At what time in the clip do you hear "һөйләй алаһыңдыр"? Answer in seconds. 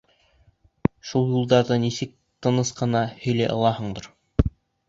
3.27-4.13